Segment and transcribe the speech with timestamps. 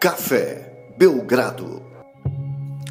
[0.00, 1.82] Café Belgrado.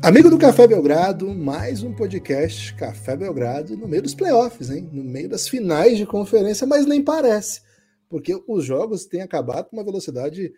[0.04, 4.88] Amigo do Café Belgrado, mais um podcast Café Belgrado no meio dos playoffs, hein?
[4.94, 7.62] No meio das finais de conferência, mas nem parece,
[8.08, 10.54] porque os jogos têm acabado com uma velocidade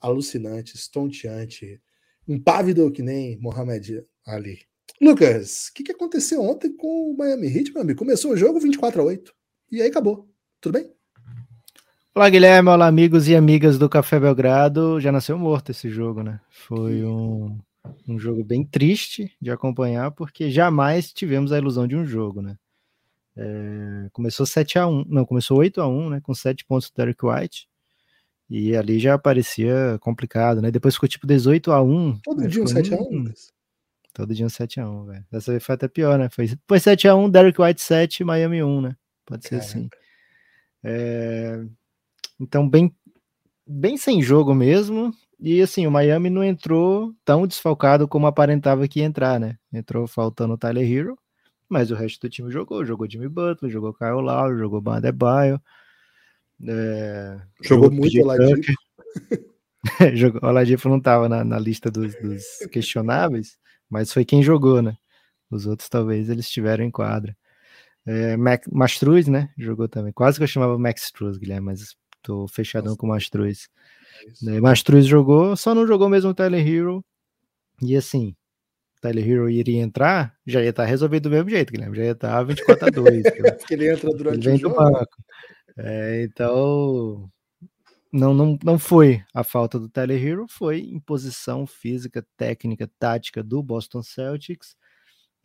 [0.00, 1.82] alucinante, estonteante,
[2.28, 4.60] impávido que nem Mohamed Ali.
[5.00, 7.98] Lucas, o que, que aconteceu ontem com o Miami Heat, meu amigo?
[7.98, 9.34] Começou o jogo 24 a 8
[9.72, 10.28] e aí acabou.
[10.60, 10.95] Tudo bem?
[12.16, 12.70] Olá, Guilherme.
[12.70, 14.98] Olá, amigos e amigas do Café Belgrado.
[14.98, 16.40] Já nasceu morto esse jogo, né?
[16.48, 17.58] Foi um,
[18.08, 22.56] um jogo bem triste de acompanhar, porque jamais tivemos a ilusão de um jogo, né?
[23.36, 26.20] É, começou 7 a 1 não, começou 8 a 1 né?
[26.22, 27.68] Com 7 pontos do Derek White.
[28.48, 30.70] E ali já parecia complicado, né?
[30.70, 32.48] Depois ficou tipo 18 a 1 Todo né?
[32.48, 33.24] dia um 7 a 1
[34.14, 35.26] Todo dia um 7 a 1 velho.
[35.30, 36.30] Dessa vez foi até pior, né?
[36.30, 38.96] Foi, foi 7 a 1 Derek White 7, Miami 1, né?
[39.26, 39.66] Pode ser Caramba.
[39.66, 39.88] assim.
[40.82, 41.62] É,
[42.38, 42.94] então, bem,
[43.66, 45.12] bem sem jogo mesmo.
[45.38, 49.58] E assim, o Miami não entrou tão desfalcado como aparentava que ia entrar, né?
[49.72, 51.18] Entrou faltando o Tyler Hero,
[51.68, 52.84] mas o resto do time jogou.
[52.84, 55.60] Jogou Jimmy Butler, jogou Kyle Lowry, jogou Bandebaio.
[56.66, 58.72] É, jogou, jogou muito Oladipo.
[60.42, 63.58] o Oladipo não estava na, na, lista dos, dos questionáveis,
[63.90, 64.96] mas foi quem jogou, né?
[65.50, 67.36] Os outros talvez eles estiveram em quadra.
[68.06, 69.50] É, Mac, Mastruz, né?
[69.58, 70.12] Jogou também.
[70.12, 72.98] Quase que eu chamava Max Struz, Guilherme, mas Tô fechadão Nossa.
[72.98, 73.68] com o Mastruz.
[74.48, 77.04] É, Mastruz jogou, só não jogou mesmo o Tyler Hero.
[77.80, 78.34] E assim,
[79.00, 81.96] Tyler Hero iria entrar, já ia estar tá resolvido do mesmo jeito, Guilherme.
[81.96, 83.22] Já ia estar tá 24 a 2.
[83.58, 84.74] Porque ele entra durante ele o jogo.
[84.74, 85.06] Banco.
[85.78, 87.30] É, então,
[88.12, 93.62] não, não, não foi a falta do Tyler Hero, foi imposição física, técnica, tática do
[93.62, 94.74] Boston Celtics.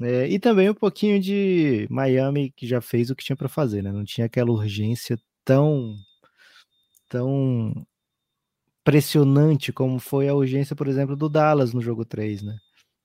[0.01, 3.83] É, e também um pouquinho de Miami, que já fez o que tinha para fazer,
[3.83, 3.91] né?
[3.91, 5.95] Não tinha aquela urgência tão
[7.11, 7.85] tão
[8.83, 12.57] pressionante como foi a urgência, por exemplo, do Dallas no jogo 3, né?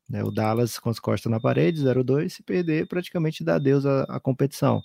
[0.08, 4.04] né o Dallas com as costas na parede, 0-2, se perder, praticamente dá adeus à,
[4.04, 4.80] à competição.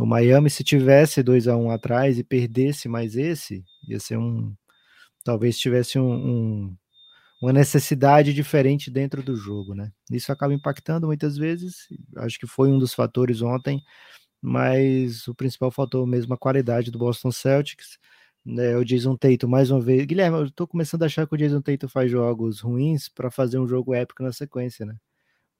[0.00, 4.54] O Miami, se tivesse 2 a 1 atrás e perdesse mais esse, ia ser um.
[5.24, 6.76] Talvez tivesse um, um,
[7.42, 9.92] uma necessidade diferente dentro do jogo, né?
[10.10, 11.88] Isso acaba impactando muitas vezes.
[12.16, 13.82] Acho que foi um dos fatores ontem,
[14.40, 17.98] mas o principal fator mesmo a qualidade do Boston Celtics
[18.44, 20.04] né, o Jason Tatum mais uma vez.
[20.04, 23.58] Guilherme, eu tô começando a achar que o Jason Tatum faz jogos ruins para fazer
[23.58, 24.96] um jogo épico na sequência, né?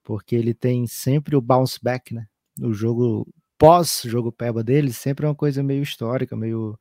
[0.03, 2.27] Porque ele tem sempre o bounce back, né?
[2.61, 3.27] O jogo
[3.57, 6.77] pós jogo peba dele sempre é uma coisa meio histórica, meio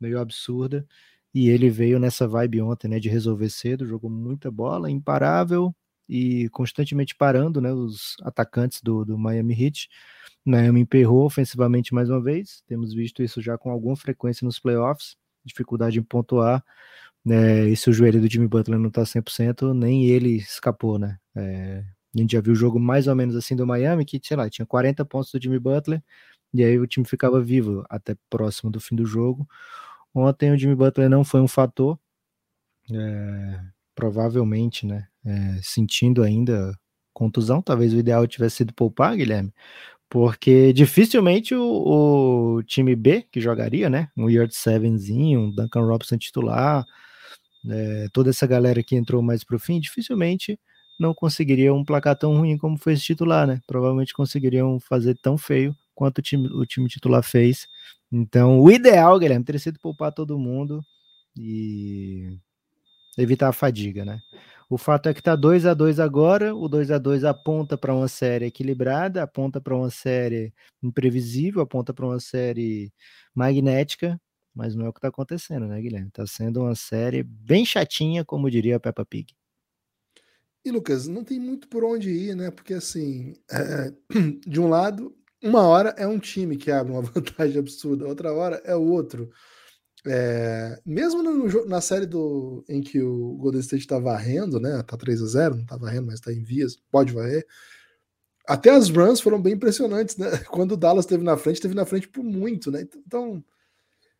[0.00, 0.86] meio absurda.
[1.34, 5.74] E ele veio nessa vibe ontem, né, de resolver cedo, jogou muita bola, imparável
[6.08, 9.88] e constantemente parando, né, os atacantes do, do Miami Heat.
[10.44, 15.16] Miami emperrou ofensivamente mais uma vez, temos visto isso já com alguma frequência nos playoffs
[15.44, 16.64] dificuldade em pontuar,
[17.24, 17.68] né?
[17.68, 21.18] E se o joelho do Jimmy Butler não tá 100%, nem ele escapou, né?
[21.36, 21.84] É,
[22.14, 24.48] a gente já viu o jogo mais ou menos assim do Miami, que, sei lá,
[24.50, 26.02] tinha 40 pontos do Jimmy Butler,
[26.52, 29.48] e aí o time ficava vivo até próximo do fim do jogo.
[30.14, 31.98] Ontem o Jimmy Butler não foi um fator,
[32.92, 33.60] é,
[33.94, 35.06] provavelmente, né?
[35.24, 36.74] É, sentindo ainda
[37.12, 39.52] contusão, talvez o ideal tivesse sido poupar, Guilherme,
[40.10, 44.08] porque dificilmente o, o, time B que jogaria, né?
[44.16, 46.84] Um Yard Sevenzinho, um Duncan Robinson titular,
[47.70, 50.58] é, toda essa galera que entrou mais pro fim, dificilmente
[50.98, 53.60] não conseguiria um placar tão ruim como foi esse titular, né?
[53.66, 57.68] Provavelmente conseguiriam fazer tão feio quanto o time, o time titular fez.
[58.12, 60.84] Então, o ideal, Guilherme, teria sido poupar todo mundo
[61.36, 62.36] e
[63.16, 64.20] evitar a fadiga, né?
[64.70, 67.92] O fato é que tá 2 a 2 agora, o 2 a 2 aponta para
[67.92, 72.92] uma série equilibrada, aponta para uma série imprevisível, aponta para uma série
[73.34, 74.16] magnética,
[74.54, 76.06] mas não é o que está acontecendo, né, Guilherme?
[76.06, 79.34] Está sendo uma série bem chatinha, como diria a Peppa Pig.
[80.64, 82.52] E Lucas, não tem muito por onde ir, né?
[82.52, 83.92] Porque assim, é,
[84.46, 85.12] de um lado,
[85.42, 89.32] uma hora é um time que abre uma vantagem absurda, outra hora é o outro.
[90.06, 94.82] É, mesmo no, na série do, em que o Golden State tá varrendo, né?
[94.82, 97.46] Tá 3 a 0 não tá varrendo, mas tá em vias, pode varrer.
[98.46, 100.38] Até as runs foram bem impressionantes, né?
[100.50, 102.86] Quando o Dallas esteve na frente, esteve na frente por muito, né?
[103.06, 103.44] Então, não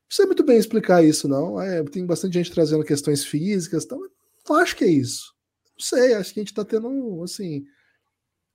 [0.09, 1.61] sei muito bem explicar isso, não.
[1.61, 4.01] É, tem bastante gente trazendo questões físicas, então,
[4.49, 5.35] não acho que é isso.
[5.79, 7.65] Não sei, acho que a gente tá tendo, assim.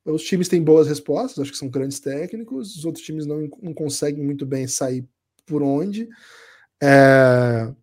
[0.06, 3.74] Os times têm boas respostas, acho que são grandes técnicos, os outros times não, não
[3.74, 5.04] conseguem muito bem sair
[5.48, 6.08] por onde.
[6.82, 7.74] É,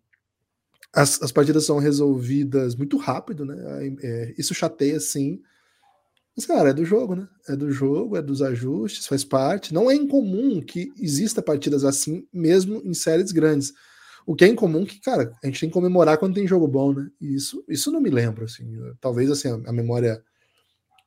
[0.93, 3.55] as, as, partidas são resolvidas muito rápido, né?
[4.01, 5.41] É, isso chateia sim.
[6.35, 7.27] Mas, cara, é do jogo, né?
[7.47, 9.73] É do jogo, é dos ajustes, faz parte.
[9.73, 13.73] Não é incomum que exista partidas assim, mesmo em séries grandes.
[14.25, 16.93] O que é incomum que, cara, a gente tem que comemorar quando tem jogo bom,
[16.93, 17.09] né?
[17.19, 18.65] E isso, isso não me lembro, assim.
[19.01, 20.23] Talvez assim, a, a memória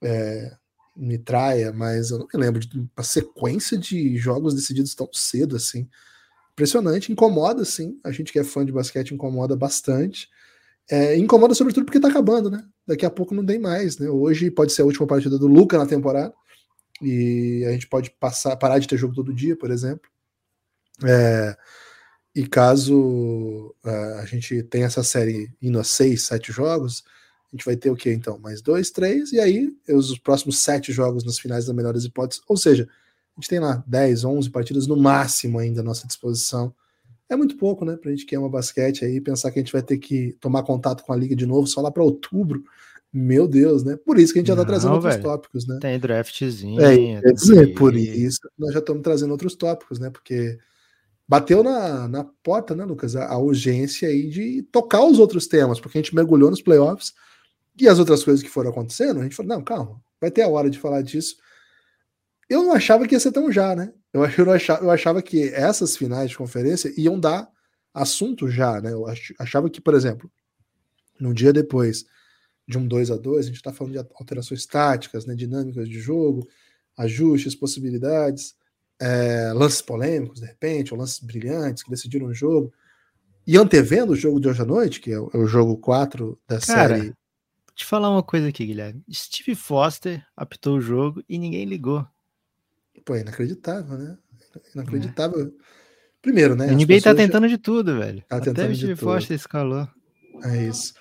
[0.03, 0.57] é,
[0.97, 5.57] me traia, mas eu não me lembro de uma sequência de jogos decididos tão cedo,
[5.57, 5.89] assim.
[6.57, 8.01] Impressionante, incomoda, sim.
[8.03, 10.27] A gente que é fã de basquete incomoda bastante.
[10.91, 12.65] É, incomoda sobretudo porque tá acabando, né?
[12.87, 14.09] Daqui a pouco não tem mais, né?
[14.09, 16.33] Hoje pode ser a última partida do Luca na temporada
[17.03, 20.09] e a gente pode passar, parar de ter jogo todo dia, por exemplo.
[21.05, 21.55] É,
[22.35, 27.05] e caso uh, a gente tenha essa série indo a seis, sete jogos,
[27.53, 28.39] a gente vai ter o que então?
[28.39, 32.43] Mais dois, três, e aí os próximos sete jogos nas finais das melhores hipóteses.
[32.49, 32.89] Ou seja,
[33.37, 36.75] a gente tem lá 10, 11 partidas no máximo ainda à nossa disposição.
[37.29, 37.97] É muito pouco, né?
[37.97, 41.05] Pra gente que ama basquete aí, pensar que a gente vai ter que tomar contato
[41.05, 42.65] com a liga de novo só lá para outubro.
[43.13, 43.97] Meu Deus, né?
[43.97, 45.05] Por isso que a gente já tá Não, trazendo velho.
[45.05, 45.79] outros tópicos, né?
[45.81, 46.81] Tem draftzinho.
[46.81, 50.11] É, quer dizer, por isso nós já estamos trazendo outros tópicos, né?
[50.11, 50.59] Porque
[51.29, 55.81] bateu na, na porta, né, Lucas, a, a, urgência aí de tocar os outros temas,
[55.81, 57.13] porque a gente mergulhou nos playoffs
[57.79, 60.49] e as outras coisas que foram acontecendo, a gente falou, não, calma, vai ter a
[60.49, 61.37] hora de falar disso.
[62.49, 63.93] Eu não achava que ia ser tão já, né?
[64.13, 67.49] Eu, eu, achava, eu achava que essas finais de conferência iam dar
[67.93, 68.93] assunto já, né?
[68.93, 69.05] Eu
[69.39, 70.31] achava que, por exemplo,
[71.19, 72.05] no dia depois
[72.69, 75.99] de um 2 a 2 a gente está falando de alterações táticas, né, dinâmicas de
[75.99, 76.47] jogo,
[76.97, 78.55] ajustes, possibilidades,
[79.01, 82.73] é, lances polêmicos, de repente, ou lances brilhantes que decidiram o jogo.
[83.47, 86.39] E antevendo o jogo de hoje à noite, que é o, é o jogo 4
[86.49, 87.15] da Cara, série.
[87.75, 89.05] Te falar uma coisa aqui, Guilherme.
[89.13, 92.07] Steve Foster apitou o jogo e ninguém ligou.
[93.07, 94.19] Pô, é inacreditável, né?
[94.75, 95.47] Inacreditável.
[95.47, 95.51] É.
[96.21, 96.69] Primeiro, né?
[96.69, 97.57] A NBA tá tentando já...
[97.57, 98.23] de tudo, velho.
[98.29, 99.89] Tá Até o Steve Foster escalou.
[100.43, 100.93] É isso.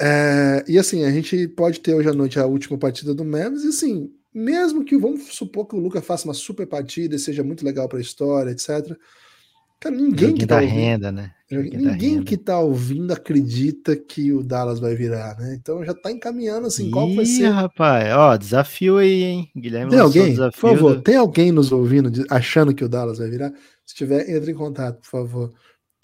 [0.00, 3.64] É, e assim, a gente pode ter hoje à noite a última partida do Memphis,
[3.64, 7.44] e assim, mesmo que vamos supor que o Luca faça uma super partida e seja
[7.44, 8.96] muito legal para a história, etc.
[9.80, 11.32] Cara, ninguém que tá ouvindo, renda, né?
[11.50, 15.56] ninguém que tá ouvindo acredita que o Dallas vai virar, né?
[15.60, 17.48] Então já tá encaminhando assim, Ih, qual vai ser.
[17.48, 19.50] rapaz, ó, desafio aí, hein?
[19.54, 21.02] Guilherme Tem alguém, por favor, do...
[21.02, 23.52] tem alguém nos ouvindo achando que o Dallas vai virar?
[23.84, 25.52] Se tiver, entre em contato, por favor.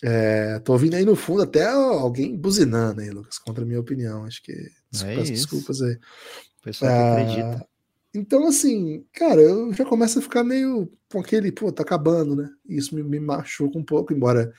[0.04, 4.24] É, tô ouvindo aí no fundo até alguém buzinando aí, Lucas, contra a minha opinião.
[4.24, 4.52] Acho que.
[4.52, 5.94] É peço desculpas aí.
[5.94, 7.66] O pessoal ah, acredita.
[8.14, 12.50] Então, assim, cara, eu já começo a ficar meio com aquele, pô, tá acabando, né?
[12.68, 14.52] Isso me, me machuca um pouco, embora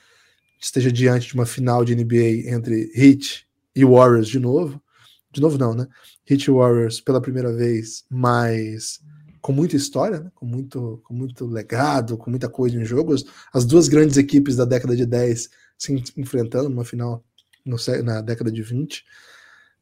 [0.60, 4.82] esteja diante de uma final de NBA entre Heat e Warriors de novo.
[5.30, 5.86] De novo, não, né?
[6.28, 9.00] Heat e Warriors pela primeira vez, mas
[9.40, 10.32] com muita história, né?
[10.34, 13.24] com, muito, com muito legado, com muita coisa em jogos.
[13.52, 17.22] As duas grandes equipes da década de 10 se enfrentando numa final
[17.64, 19.04] no, na década de 20.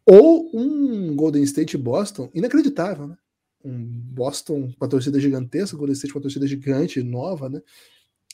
[0.04, 3.16] Ou um Golden State e Boston inacreditável, né?
[3.64, 7.61] Um Boston com a torcida gigantesca, Golden State com a torcida gigante, nova, né?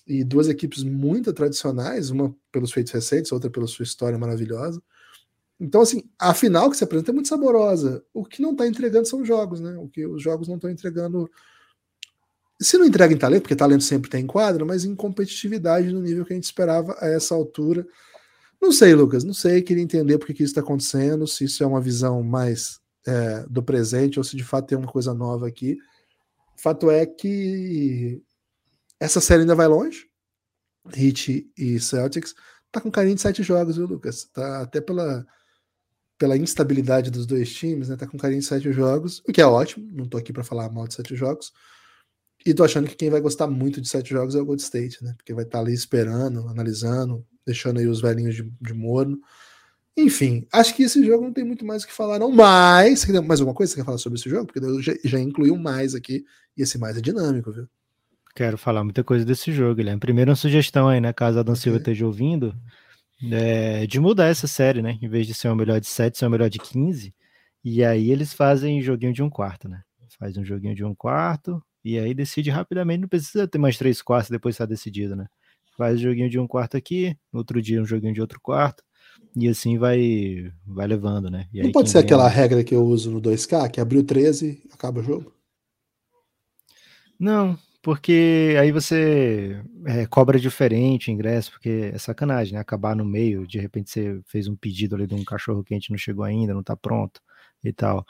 [0.07, 4.83] E duas equipes muito tradicionais, uma pelos feitos recentes, outra pela sua história maravilhosa.
[5.61, 8.05] Então, assim, a final que se apresenta é muito saborosa.
[8.15, 9.77] O que não está entregando são jogos, né?
[9.77, 11.29] O que os jogos não estão entregando.
[12.61, 16.25] Se não entrega em talento, porque talento sempre tem quadro, mas em competitividade no nível
[16.25, 17.87] que a gente esperava a essa altura.
[18.61, 21.67] Não sei, Lucas, não sei, queria entender por que isso está acontecendo, se isso é
[21.67, 25.79] uma visão mais é, do presente ou se de fato tem uma coisa nova aqui.
[26.57, 28.23] Fato é que
[29.01, 30.09] essa série ainda vai longe.
[30.97, 32.35] Heat e Celtics
[32.71, 34.25] tá com carinho de sete jogos, viu, Lucas?
[34.25, 35.27] Tá até pela
[36.19, 37.97] pela instabilidade dos dois times, né?
[37.97, 39.89] Tá com carinho de sete jogos, o que é ótimo.
[39.93, 41.53] Não tô aqui para falar mal de sete jogos.
[42.45, 45.03] E tô achando que quem vai gostar muito de sete jogos é o Gold State,
[45.03, 45.15] né?
[45.17, 49.19] Porque vai estar tá ali esperando, analisando, deixando aí os velhinhos de, de morno.
[49.99, 52.31] Enfim, acho que esse jogo não tem muito mais o que falar, não.
[52.31, 54.47] Mas, mais alguma coisa que você quer falar sobre esse jogo?
[54.47, 56.25] Porque eu já, já incluí um mais aqui,
[56.57, 57.67] e esse mais é dinâmico, viu?
[58.33, 59.99] Quero falar muita coisa desse jogo, Guilherme.
[59.99, 61.13] Primeiro, uma sugestão aí, né?
[61.13, 62.55] Caso a Dan Silva esteja ouvindo,
[63.33, 64.97] é, de mudar essa série, né?
[65.03, 67.13] Em vez de ser uma melhor de 7, ser uma melhor de 15.
[67.65, 69.83] E aí eles fazem joguinho de um quarto, né?
[70.17, 73.01] Faz um joguinho de um quarto e aí decide rapidamente.
[73.01, 75.27] Não precisa ter mais três quartos depois estar decidido, né?
[75.77, 78.85] Faz o joguinho de um quarto aqui, outro dia um joguinho de outro quarto.
[79.39, 81.47] E assim vai vai levando, né?
[81.55, 85.03] não pode ser aquela regra que eu uso no 2K, que abriu 13 acaba o
[85.03, 85.33] jogo?
[87.19, 92.61] Não, porque aí você é, cobra diferente o ingresso, porque é sacanagem, né?
[92.61, 95.99] Acabar no meio, de repente você fez um pedido ali de um cachorro quente, não
[95.99, 97.21] chegou ainda, não tá pronto
[97.63, 98.05] e tal.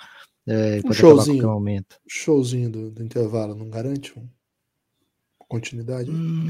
[0.47, 1.97] É, um showzinho, momento.
[2.08, 4.26] showzinho do, do, intervalo, não garante uma
[5.38, 6.11] continuidade?
[6.11, 6.49] Hum,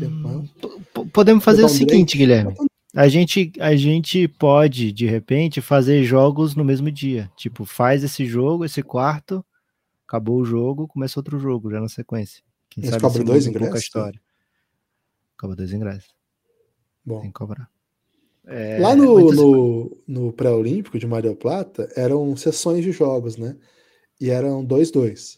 [1.12, 2.54] podemos fazer o seguinte, Guilherme.
[2.98, 7.30] A gente, a gente pode, de repente, fazer jogos no mesmo dia.
[7.36, 9.46] Tipo, faz esse jogo, esse quarto,
[10.04, 12.42] acabou o jogo, começa outro jogo já na sequência.
[12.68, 13.72] Quem Eles cobram dois ingressos?
[13.72, 14.20] Um história.
[15.38, 16.12] Cobra dois ingressos.
[17.04, 17.20] Bom.
[17.20, 17.70] Tem que cobrar.
[18.44, 23.56] É, Lá no, no, no pré-olímpico de Maria Plata, eram sessões de jogos, né?
[24.20, 25.37] E eram 2-2.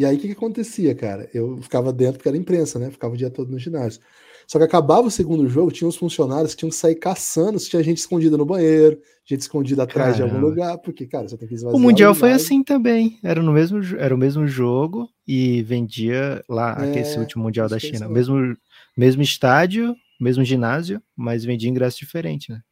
[0.00, 1.28] E aí o que, que, acontecia, cara?
[1.34, 2.90] Eu ficava dentro porque era imprensa, né?
[2.90, 4.00] Ficava o dia todo no ginásio.
[4.46, 7.68] Só que acabava o segundo jogo, tinha os funcionários que tinham que sair caçando se
[7.68, 10.30] tinha gente escondida no banheiro, gente escondida atrás Caramba.
[10.30, 11.76] de algum lugar, porque, cara, você tem que esvaziar.
[11.76, 13.18] O Mundial o foi assim também.
[13.22, 17.78] Era no mesmo, era o mesmo jogo e vendia lá, é, esse último Mundial da
[17.78, 18.08] China.
[18.08, 18.56] Mesmo,
[18.96, 22.62] mesmo estádio, mesmo ginásio, mas vendia ingresso diferente, né?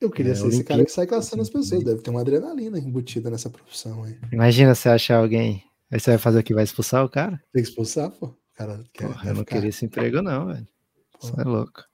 [0.00, 1.82] Eu queria é, ser esse cara que sai caçando as pessoas.
[1.82, 4.16] Deve ter uma adrenalina embutida nessa profissão aí.
[4.32, 5.64] Imagina você achar alguém.
[5.90, 6.54] Aí você vai fazer o que?
[6.54, 7.42] Vai expulsar o cara?
[7.52, 8.34] Tem que expulsar, pô.
[8.54, 9.56] cara quer, Porra, quer eu não ficar...
[9.56, 10.68] queria esse emprego, não, velho.
[11.20, 11.84] Você é louco.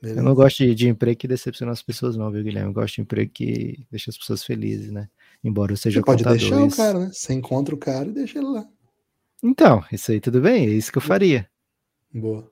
[0.00, 0.20] Beleza.
[0.20, 2.70] Eu não gosto de, de, emprego que decepciona as pessoas, não, viu, Guilherme?
[2.70, 5.08] Eu gosto de emprego que deixa as pessoas felizes, né?
[5.44, 7.10] Embora eu seja Você pode deixar o cara, né?
[7.12, 8.66] Você encontra o cara e deixa ele lá.
[9.42, 11.48] Então, isso aí tudo bem, é isso que eu faria.
[12.12, 12.50] Boa.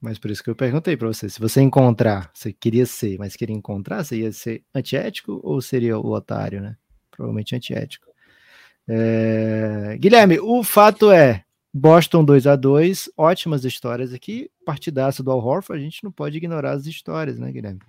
[0.00, 3.36] Mas por isso que eu perguntei para você, se você encontrar, você queria ser, mas
[3.36, 6.76] queria encontrar, você ia ser antiético ou seria o otário, né?
[7.10, 8.09] Provavelmente antiético.
[8.92, 9.96] É...
[9.98, 14.50] Guilherme, o fato é, Boston 2 a 2 ótimas histórias aqui.
[14.66, 17.80] Partidaço do Al Horford, a gente não pode ignorar as histórias, né, Guilherme?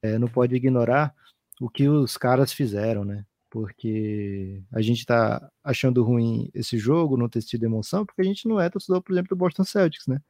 [0.00, 1.12] É, não pode ignorar
[1.60, 3.24] o que os caras fizeram, né?
[3.50, 8.46] Porque a gente tá achando ruim esse jogo, não ter tido emoção, porque a gente
[8.46, 10.20] não é torcedor, por exemplo, do Boston Celtics, né?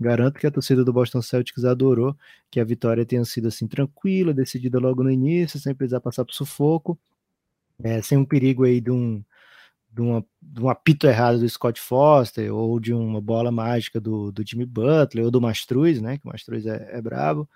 [0.00, 2.16] Garanto que a torcida do Boston Celtics adorou
[2.50, 6.32] que a vitória tenha sido assim tranquila, decidida logo no início, sem precisar passar por
[6.34, 6.98] sufoco,
[7.82, 9.22] é, sem um perigo aí de um
[9.92, 14.30] de, uma, de um apito errado do Scott Foster, ou de uma bola mágica do,
[14.30, 16.18] do Jimmy Butler, ou do Mastruz, né?
[16.18, 17.48] Que o Mastruz é, é brabo.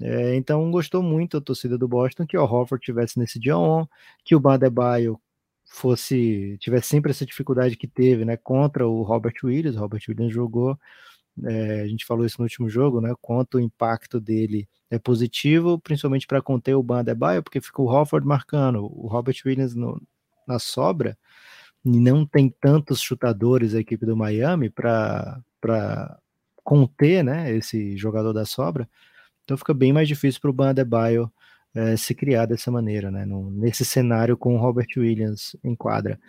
[0.00, 3.86] É, então gostou muito a torcida do Boston que o Horford tivesse nesse dia on,
[4.24, 5.20] que o Badebaio
[5.64, 9.76] fosse tivesse sempre essa dificuldade que teve, né, contra o Robert Williams.
[9.76, 10.78] O Robert Williams jogou,
[11.44, 15.78] é, a gente falou isso no último jogo, né, quanto o impacto dele é positivo,
[15.80, 20.02] principalmente para conter o Badebaio, porque ficou o Horford marcando, o Robert Williams no,
[20.46, 21.16] na sobra
[21.84, 25.42] não tem tantos chutadores a equipe do Miami para
[26.62, 28.88] conter né, esse jogador da sobra,
[29.44, 31.30] então fica bem mais difícil para o Bandebaio
[31.74, 36.20] é, se criar dessa maneira, né, no, nesse cenário com o Robert Williams em quadra.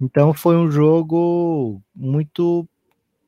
[0.00, 2.68] Então foi um jogo muito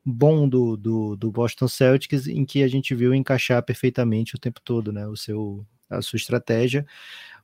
[0.05, 4.59] bom do, do, do, Boston Celtics, em que a gente viu encaixar perfeitamente o tempo
[4.63, 6.85] todo, né, o seu, a sua estratégia.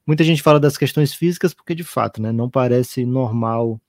[0.06, 3.80] Muita gente fala das questões físicas, porque de fato, né, não parece normal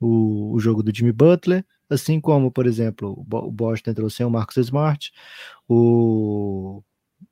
[0.00, 4.30] o, o jogo do Jimmy Butler, assim como, por exemplo, o Boston entrou sem o
[4.30, 5.12] Marcus Smart,
[5.68, 6.82] o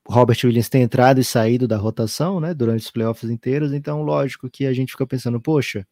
[0.09, 4.49] Robert Williams tem entrado e saído da rotação, né, durante os playoffs inteiros, então lógico
[4.50, 5.87] que a gente fica pensando, poxa,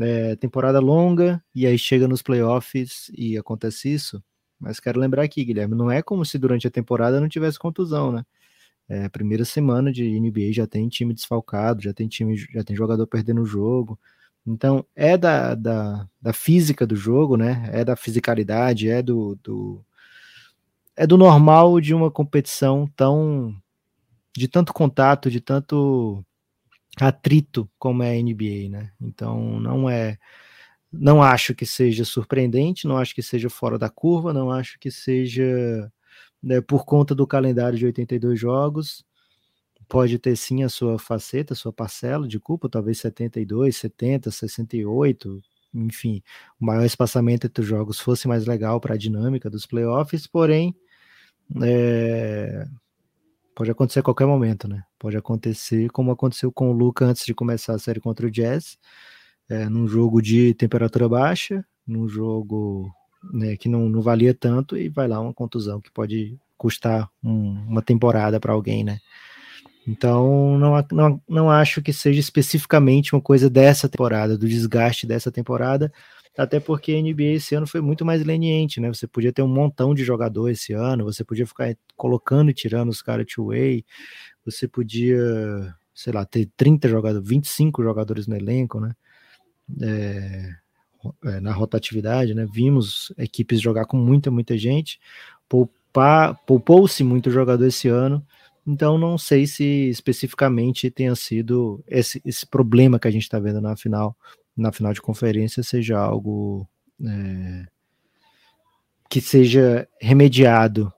[0.00, 4.22] é, temporada longa, e aí chega nos playoffs e acontece isso,
[4.58, 8.12] mas quero lembrar aqui, Guilherme, não é como se durante a temporada não tivesse contusão,
[8.12, 8.24] né,
[8.88, 13.06] é, primeira semana de NBA já tem time desfalcado, já tem time, já tem jogador
[13.06, 13.98] perdendo o jogo,
[14.46, 17.68] então, é da, da, da, física do jogo, né?
[17.72, 19.84] É da fisicalidade, é do, do,
[20.96, 23.54] é do normal de uma competição tão
[24.36, 26.24] de tanto contato, de tanto
[27.00, 28.92] atrito como é a NBA, né?
[29.00, 30.18] Então, não é
[30.92, 34.90] não acho que seja surpreendente, não acho que seja fora da curva, não acho que
[34.90, 35.90] seja
[36.42, 39.04] né, por conta do calendário de 82 jogos
[39.92, 45.42] pode ter sim a sua faceta, a sua parcela de culpa, talvez 72, 70, 68,
[45.74, 46.22] enfim,
[46.58, 50.74] o maior espaçamento entre os jogos fosse mais legal para a dinâmica dos playoffs, porém,
[51.62, 52.66] é,
[53.54, 54.82] pode acontecer a qualquer momento, né?
[54.98, 58.78] Pode acontecer como aconteceu com o Luca antes de começar a série contra o Jazz,
[59.46, 62.90] é, num jogo de temperatura baixa, num jogo
[63.30, 67.52] né, que não, não valia tanto, e vai lá uma contusão que pode custar um,
[67.68, 68.98] uma temporada para alguém, né?
[69.86, 75.30] Então, não, não, não acho que seja especificamente uma coisa dessa temporada, do desgaste dessa
[75.30, 75.92] temporada,
[76.38, 78.88] até porque a NBA esse ano foi muito mais leniente, né?
[78.88, 82.88] Você podia ter um montão de jogador esse ano, você podia ficar colocando e tirando
[82.88, 83.84] os caras two-way,
[84.44, 85.18] você podia,
[85.94, 88.94] sei lá, ter 30 jogadores, 25 jogadores no elenco, né?
[89.82, 90.54] É,
[91.24, 92.46] é, na rotatividade, né?
[92.50, 95.00] Vimos equipes jogar com muita, muita gente,
[96.46, 98.24] poupou-se muito jogador esse ano,
[98.66, 103.60] então não sei se especificamente tenha sido esse, esse problema que a gente está vendo
[103.60, 104.16] na final,
[104.56, 106.66] na final de conferência seja algo
[107.04, 107.66] é,
[109.10, 110.92] que seja remediado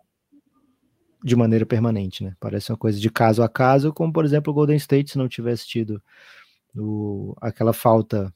[1.23, 2.37] de maneira permanente, né?
[2.39, 5.27] Parece uma coisa de caso a caso, como por exemplo o Golden State se não
[5.27, 6.03] tivesse tido
[6.77, 8.33] o, aquela falta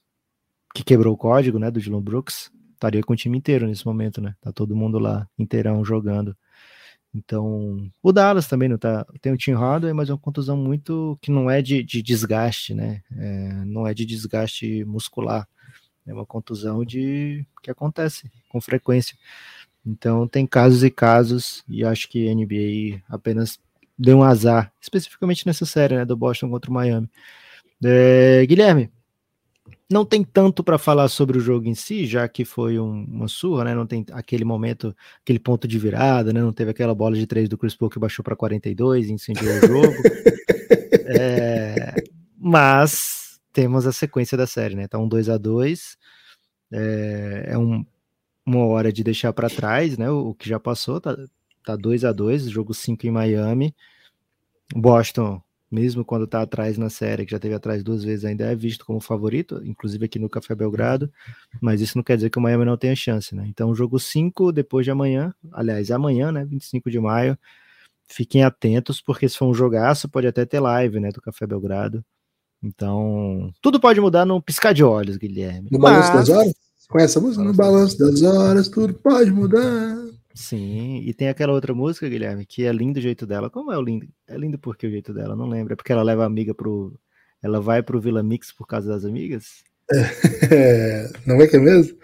[0.74, 4.20] que quebrou o código, né, do Dylan Brooks, estaria com o time inteiro nesse momento,
[4.20, 4.34] né?
[4.40, 6.36] Tá todo mundo lá inteirão jogando.
[7.14, 9.06] Então, o Dallas também não tá.
[9.20, 12.74] Tem o Tim Hardaway, mas é uma contusão muito que não é de, de desgaste,
[12.74, 13.02] né?
[13.16, 15.48] É, não é de desgaste muscular.
[16.06, 19.16] É uma contusão de que acontece com frequência.
[19.84, 23.58] Então, tem casos e casos, e acho que a NBA apenas
[23.98, 27.08] deu um azar, especificamente nessa série, né, do Boston contra o Miami.
[27.82, 28.90] É, Guilherme,
[29.90, 33.26] não tem tanto para falar sobre o jogo em si, já que foi um, uma
[33.26, 33.74] surra, né?
[33.74, 36.42] Não tem aquele momento, aquele ponto de virada, né?
[36.42, 39.56] Não teve aquela bola de três do Chris Paul que baixou para 42 e incendiou
[39.56, 39.94] o jogo.
[41.08, 41.94] é,
[42.38, 44.86] mas temos a sequência da série, né?
[44.86, 45.96] Tá um 2 a 2
[46.70, 47.84] é, é um,
[48.44, 50.10] uma hora de deixar para trás, né?
[50.10, 51.16] O, o, que já passou, tá,
[51.64, 53.74] tá 2 a 2 jogo 5 em Miami.
[54.74, 58.54] Boston mesmo quando está atrás na série, que já teve atrás duas vezes, ainda é
[58.54, 61.12] visto como favorito, inclusive aqui no Café Belgrado,
[61.60, 63.44] mas isso não quer dizer que o Miami não tenha chance, né?
[63.48, 67.38] Então, jogo 5 depois de amanhã, aliás, amanhã, né, 25 de maio,
[68.08, 72.04] fiquem atentos, porque se for um jogaço, pode até ter live, né, do Café Belgrado.
[72.62, 75.68] Então, tudo pode mudar num piscar de olhos, Guilherme.
[75.70, 75.92] No mas...
[75.92, 76.54] Balanço das Horas?
[76.88, 77.44] Conhece a música?
[77.44, 79.96] No Balanço das Horas, tudo pode mudar.
[80.38, 83.50] Sim, e tem aquela outra música, Guilherme, que é lindo o jeito dela.
[83.50, 84.06] Como é o lindo?
[84.24, 85.72] É lindo porque o jeito dela, não lembro.
[85.72, 86.96] É porque ela leva a amiga pro.
[87.42, 89.64] Ela vai pro Vila Mix por causa das amigas?
[89.92, 91.98] É, não é que é mesmo?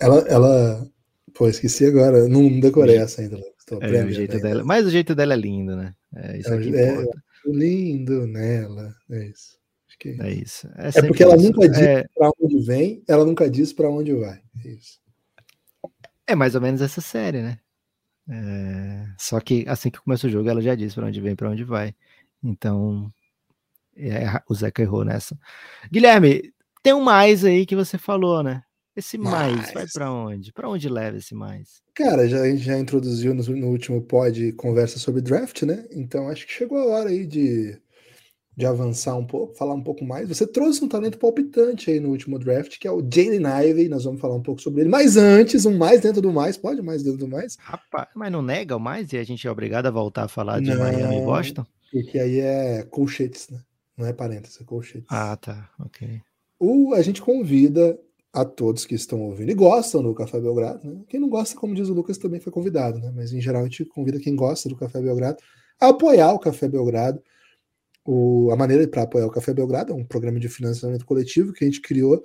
[0.00, 0.90] Ela, ela.
[1.34, 2.26] Pô, esqueci agora.
[2.26, 3.38] Não decorei essa ainda.
[3.58, 4.64] Estou é, o jeito dela.
[4.64, 5.94] Mas o jeito dela é lindo, né?
[6.16, 7.04] É isso é, é,
[7.44, 8.94] lindo nela.
[9.10, 9.60] É isso.
[9.98, 10.66] Que é, é isso.
[10.78, 12.06] É, é porque ela nunca diz é...
[12.14, 14.40] para onde vem, ela nunca diz para onde vai.
[14.64, 14.98] É isso.
[16.30, 17.58] É mais ou menos essa série, né?
[18.28, 19.04] É...
[19.18, 21.64] Só que assim que começa o jogo, ela já diz para onde vem, para onde
[21.64, 21.92] vai.
[22.40, 23.12] Então,
[23.96, 25.36] é, o Zeca errou nessa.
[25.90, 26.52] Guilherme,
[26.84, 28.62] tem um mais aí que você falou, né?
[28.94, 29.72] Esse mais, mais.
[29.72, 30.52] vai para onde?
[30.52, 31.82] Para onde leva esse mais?
[31.94, 35.84] Cara, já, a gente já introduziu no, no último pod conversa sobre draft, né?
[35.90, 37.76] Então acho que chegou a hora aí de
[38.60, 40.28] de avançar um pouco, falar um pouco mais.
[40.28, 44.04] Você trouxe um talento palpitante aí no último draft, que é o Jalen Ivey, nós
[44.04, 44.90] vamos falar um pouco sobre ele.
[44.90, 47.56] Mas antes, um mais dentro do mais, pode mais dentro do mais?
[47.58, 50.60] Rapaz, mas não nega o mais e a gente é obrigado a voltar a falar
[50.60, 51.64] de não, Miami e Boston?
[51.90, 53.60] Porque aí é colchetes, né?
[53.96, 55.08] Não é parênteses, é colchetes.
[55.08, 56.20] Ah, tá, ok.
[56.58, 57.98] O, a gente convida
[58.30, 61.00] a todos que estão ouvindo e gostam do Café Belgrado, né?
[61.08, 63.10] Quem não gosta, como diz o Lucas, também foi convidado, né?
[63.16, 65.38] Mas em geral a gente convida quem gosta do Café Belgrado
[65.80, 67.22] a apoiar o Café Belgrado
[68.04, 71.64] o, a maneira para apoiar o Café Belgrado é um programa de financiamento coletivo que
[71.64, 72.22] a gente criou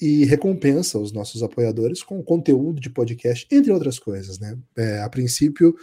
[0.00, 4.38] e recompensa os nossos apoiadores com conteúdo de podcast, entre outras coisas.
[4.38, 4.58] Né?
[4.76, 5.74] É, a princípio,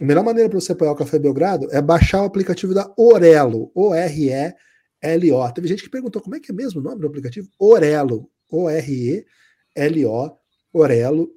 [0.00, 3.70] a melhor maneira para você apoiar o Café Belgrado é baixar o aplicativo da Orelo,
[3.74, 5.52] O-R-E-L-O.
[5.52, 7.48] Teve gente que perguntou como é que é mesmo o nome do aplicativo?
[7.58, 10.38] Orelo, O-R-E-L-O,
[10.72, 11.34] Orelo.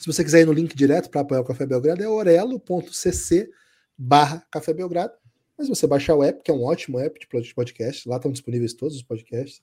[0.00, 3.50] Se você quiser ir no link direto para apoiar o Café Belgrado, é orelo.cc
[3.96, 5.12] barra Café Belgrado.
[5.58, 8.72] Mas você baixar o app, que é um ótimo app de podcast, lá estão disponíveis
[8.74, 9.60] todos os podcasts.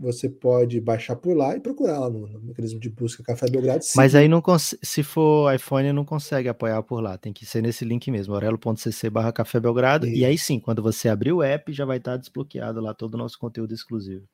[0.00, 3.84] Você pode baixar por lá e procurar lá no, no mecanismo de busca Café Belgrado.
[3.84, 3.94] Sim.
[3.96, 7.84] Mas aí não se for iPhone não consegue apoiar por lá, tem que ser nesse
[7.84, 10.06] link mesmo, orelo.cc barra Café Belgrado.
[10.06, 10.18] E...
[10.18, 13.18] e aí sim, quando você abrir o app, já vai estar desbloqueado lá todo o
[13.18, 14.24] nosso conteúdo exclusivo.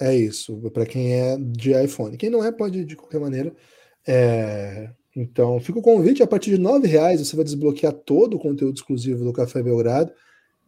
[0.00, 2.16] É isso, para quem é de iPhone.
[2.16, 3.52] Quem não é, pode de qualquer maneira.
[4.06, 4.90] É...
[5.14, 8.76] Então, fica o convite, a partir de R$ reais você vai desbloquear todo o conteúdo
[8.76, 10.12] exclusivo do Café Belgrado.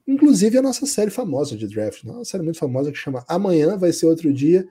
[0.06, 2.12] Inclusive a nossa série famosa de draft, né?
[2.12, 4.66] uma série muito famosa que chama Amanhã Vai Ser Outro Dia.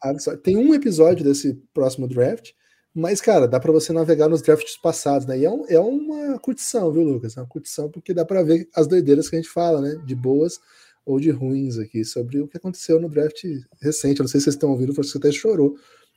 [0.00, 0.34] Absode.
[0.34, 2.50] Tem, um, tem um episódio desse próximo draft,
[2.94, 5.38] mas, cara, dá para você navegar nos drafts passados, né?
[5.38, 7.36] E é, um, é uma curtição, viu, Lucas?
[7.36, 9.96] É uma curtição porque dá para ver as doideiras que a gente fala, né?
[10.04, 10.60] De boas
[11.04, 13.42] ou de ruins aqui, sobre o que aconteceu no draft
[13.80, 14.20] recente.
[14.20, 15.74] Eu não sei se vocês estão ouvindo, porque você até chorou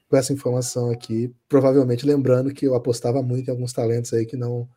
[0.09, 4.37] com essa informação aqui, provavelmente lembrando que eu apostava muito em alguns talentos aí que
[4.37, 4.67] não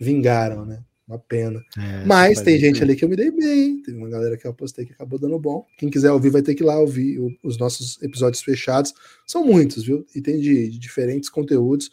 [0.00, 0.84] vingaram, né?
[1.06, 1.62] Uma pena.
[1.78, 3.80] É, Mas tem gente ali que eu me dei bem.
[3.80, 5.64] Teve uma galera que eu apostei que acabou dando bom.
[5.78, 8.92] Quem quiser ouvir vai ter que ir lá ouvir os nossos episódios fechados.
[9.24, 10.04] São muitos, viu?
[10.14, 11.90] E tem de, de diferentes conteúdos.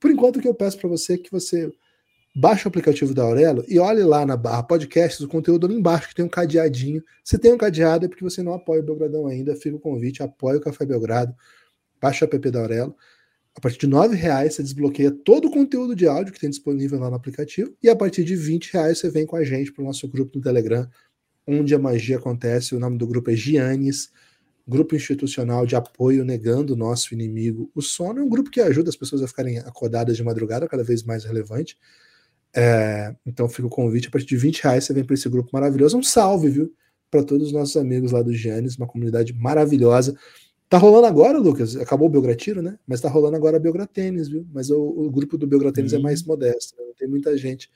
[0.00, 1.70] Por enquanto, o que eu peço para você é que você
[2.34, 6.08] baixe o aplicativo da Aurelo e olhe lá na barra podcast o conteúdo ali embaixo,
[6.08, 7.02] que tem um cadeadinho.
[7.22, 9.54] Se tem um cadeado é porque você não apoia o Belgradão ainda.
[9.54, 11.34] Fica o convite, apoie o Café Belgrado.
[12.00, 12.96] Baixe o app da Aurelo.
[13.56, 16.98] A partir de R$ reais você desbloqueia todo o conteúdo de áudio que tem disponível
[16.98, 17.74] lá no aplicativo.
[17.82, 20.36] E a partir de R$ reais você vem com a gente para o nosso grupo
[20.36, 20.86] no Telegram,
[21.46, 22.74] onde a magia acontece.
[22.74, 24.10] O nome do grupo é Giannis,
[24.68, 27.70] Grupo Institucional de Apoio Negando o Nosso Inimigo.
[27.74, 30.84] O sono é um grupo que ajuda as pessoas a ficarem acordadas de madrugada, cada
[30.84, 31.78] vez mais relevante.
[32.54, 35.48] É, então fica o convite, a partir de 20 reais você vem para esse grupo
[35.50, 35.96] maravilhoso.
[35.96, 36.74] Um salve, viu?
[37.10, 40.14] Para todos os nossos amigos lá do Giannis, uma comunidade maravilhosa
[40.68, 42.76] Tá rolando agora, Lucas, acabou o Belgratiro, né?
[42.86, 44.44] Mas tá rolando agora a Belgratênis, viu?
[44.52, 46.84] Mas o, o grupo do Belgratênis é mais modesto, né?
[46.86, 47.70] não tem muita gente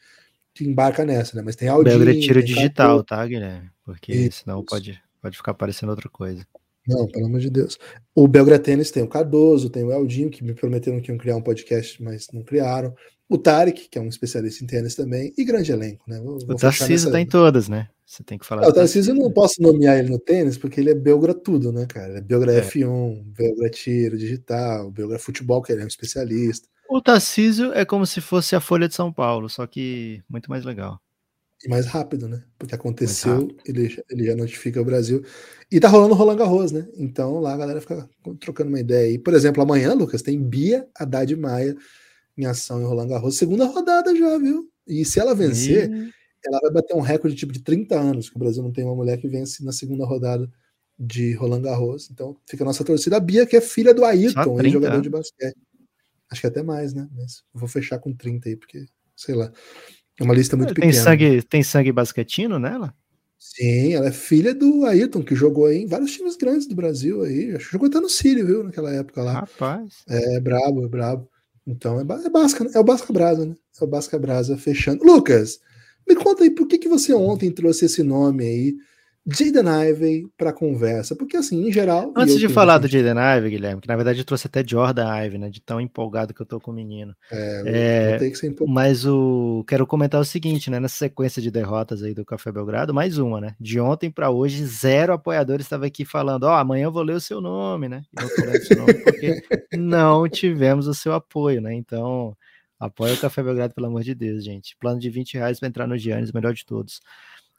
[0.53, 1.43] que embarca nessa, né?
[1.45, 1.97] Mas tem Aldinho...
[1.97, 3.71] Belgratiro digital, tá, Guilherme?
[3.85, 4.43] Porque Isso.
[4.43, 6.45] senão pode, pode ficar parecendo outra coisa.
[6.87, 7.79] Não, pelo amor de Deus.
[8.15, 11.43] O Belgratênis tem o Cardoso, tem o Eldinho, que me prometeram que iam criar um
[11.43, 12.95] podcast, mas não criaram.
[13.29, 16.21] O Tarek, que é um especialista em tênis também, e grande elenco, né?
[16.21, 17.89] Vou, o Tarcísio tá em todas, né?
[18.11, 18.63] Você tem que falar.
[18.63, 21.71] Não, o Tarcísio eu não posso nomear ele no tênis, porque ele é Belgra tudo,
[21.71, 22.19] né, cara?
[22.19, 22.61] é Belgra é.
[22.61, 26.67] F1, Belgra tiro, digital, Belgra futebol, que ele é um especialista.
[26.89, 30.65] O Tarcísio é como se fosse a Folha de São Paulo, só que muito mais
[30.65, 31.01] legal.
[31.65, 32.43] E mais rápido, né?
[32.59, 35.25] Porque aconteceu, ele, ele já notifica o Brasil.
[35.71, 36.89] E tá rolando Roland Garros, né?
[36.97, 39.19] Então lá a galera fica trocando uma ideia aí.
[39.21, 41.77] Por exemplo, amanhã, Lucas, tem Bia Haddad Maia
[42.37, 43.37] em ação em Roland Garros.
[43.37, 44.69] Segunda rodada já, viu?
[44.85, 46.20] E se ela vencer, e...
[46.45, 48.95] ela vai bater um recorde tipo de 30 anos, que o Brasil não tem uma
[48.95, 50.51] mulher que vence na segunda rodada
[50.99, 52.11] de Roland Garros.
[52.11, 53.17] Então fica a nossa torcida.
[53.17, 55.57] A Bia, que é filha do Ayrton, jogador de basquete.
[56.31, 57.09] Acho que até mais, né?
[57.17, 59.51] Mas vou fechar com 30 aí, porque, sei lá.
[60.19, 61.05] É uma lista muito tem pequena.
[61.05, 62.95] Sangue, tem sangue basquetino nela?
[63.39, 67.57] Sim, ela é filha do Ayrton, que jogou em vários times grandes do Brasil aí.
[67.57, 69.41] Acho que jogou até no Sírio, viu, naquela época lá.
[69.41, 70.05] Rapaz.
[70.09, 71.29] É, é brabo, é brabo.
[71.67, 73.55] Então é, é Basca, é o Basca Brasa, né?
[73.81, 75.03] É o Basca Brasa fechando.
[75.05, 75.59] Lucas,
[76.11, 78.75] me conta aí por que, que você ontem trouxe esse nome aí
[79.27, 82.13] Jaden Ivey para conversa, porque assim, em geral.
[82.17, 85.39] Antes de falar do Jaden Ivey, Guilherme, que na verdade eu trouxe até Jordan Ivey,
[85.39, 85.51] né?
[85.51, 87.15] De tão empolgado que eu tô com o menino.
[87.31, 90.81] É, é que mas o quero comentar o seguinte, né?
[90.81, 93.55] Nessa sequência de derrotas aí do Café Belgrado, mais uma, né?
[93.61, 97.15] De ontem para hoje, zero apoiadores estava aqui falando: ó, oh, amanhã eu vou ler
[97.15, 98.03] o seu nome, né?
[98.19, 99.43] Eu tô lendo o seu nome porque
[99.77, 101.75] não tivemos o seu apoio, né?
[101.75, 102.35] Então,
[102.81, 104.75] apoia o Café Belgrado, pelo amor de Deus, gente.
[104.81, 107.01] Plano de 20 reais para entrar no Giannis, melhor de todos.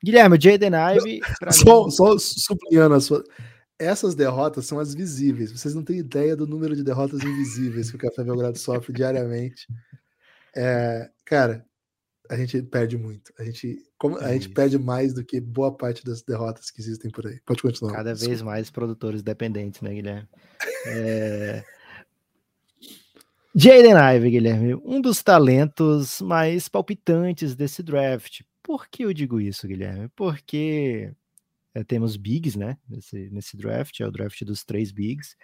[0.04, 1.22] Guilherme, o Jaden Ive.
[1.52, 1.92] Só, mim...
[1.92, 3.24] só sublinhando a sua.
[3.78, 5.52] Essas derrotas são as visíveis.
[5.52, 9.68] Vocês não têm ideia do número de derrotas invisíveis que o Café Belgrado sofre diariamente.
[10.56, 11.66] É, cara,
[12.30, 13.32] a gente perde muito.
[13.38, 16.82] A gente, como, a é gente perde mais do que boa parte das derrotas que
[16.82, 17.40] existem por aí.
[17.46, 17.94] Pode continuar.
[17.94, 18.30] Cada desculpa.
[18.30, 20.28] vez mais produtores dependentes, né, Guilherme?
[20.88, 21.64] É...
[23.54, 28.44] Jaden Ive, Guilherme, um dos talentos mais palpitantes desse draft.
[28.64, 30.08] Por que eu digo isso, Guilherme?
[30.16, 31.14] Porque
[31.74, 32.78] é, temos bigs, né?
[32.88, 35.36] Nesse, nesse draft, é o draft dos três bigs.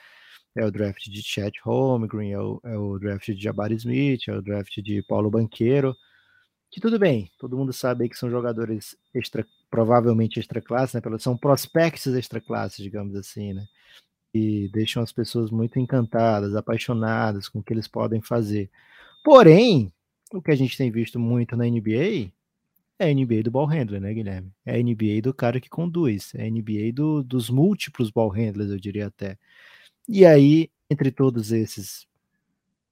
[0.56, 4.34] É o draft de Chet Holmgren, é o, é o draft de Jabari Smith, é
[4.34, 5.94] o draft de Paulo Banqueiro.
[6.72, 11.02] Que tudo bem, todo mundo sabe que são jogadores extra, provavelmente extra classe, né?
[11.20, 13.66] São prospects extra classe, digamos assim, né?
[14.34, 18.70] E deixam as pessoas muito encantadas, apaixonadas com o que eles podem fazer.
[19.24, 19.92] Porém,
[20.32, 22.32] o que a gente tem visto muito na NBA
[23.00, 24.52] é a NBA do ball handler, né, Guilherme?
[24.66, 28.72] É a NBA do cara que conduz, é a NBA do, dos múltiplos ball handlers,
[28.72, 29.38] eu diria até.
[30.08, 32.08] E aí, entre todos esses,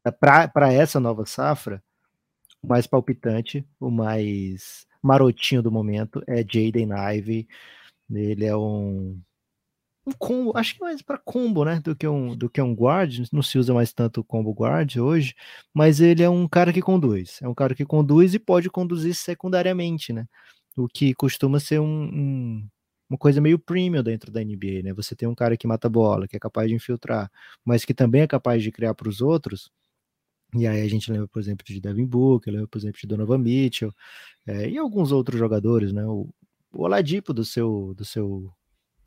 [0.03, 1.83] é, para essa nova safra,
[2.61, 7.47] o mais palpitante, o mais marotinho do momento é Jaden Ivey.
[8.11, 9.19] Ele é um
[10.07, 13.27] um combo, acho que mais para combo, né, do que um do que um guard,
[13.31, 15.33] não se usa mais tanto o combo guard hoje,
[15.73, 19.15] mas ele é um cara que conduz, é um cara que conduz e pode conduzir
[19.15, 20.27] secundariamente, né?
[20.77, 22.67] O que costuma ser um, um
[23.09, 24.93] uma coisa meio premium dentro da NBA, né?
[24.93, 27.31] Você tem um cara que mata bola, que é capaz de infiltrar,
[27.63, 29.71] mas que também é capaz de criar para os outros.
[30.55, 33.39] E aí a gente lembra, por exemplo, de Devin Booker, lembra, por exemplo, de Donovan
[33.39, 33.93] Mitchell,
[34.47, 36.05] é, e alguns outros jogadores, né?
[36.05, 36.29] O,
[36.73, 38.51] o Oladipo do seu do seu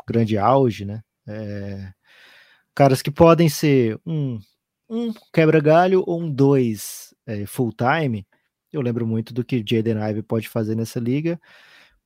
[0.09, 1.03] grande auge, né?
[1.27, 1.93] É,
[2.75, 4.41] caras que podem ser um,
[4.89, 8.27] um quebra-galho ou um dois é, full-time.
[8.73, 11.41] Eu lembro muito do que Jaden Ive pode fazer nessa liga,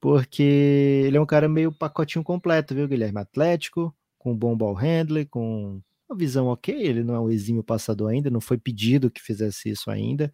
[0.01, 3.21] porque ele é um cara meio pacotinho completo, viu, Guilherme?
[3.21, 6.75] Atlético, com bom ball handler, com uma visão ok.
[6.75, 10.33] Ele não é um exímio passador ainda, não foi pedido que fizesse isso ainda.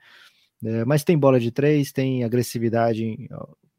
[0.65, 3.29] É, mas tem bola de três, tem agressividade